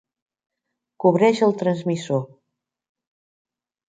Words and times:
Cobreix 1.03 1.41
el 1.47 1.53
transmissor! 1.59 2.23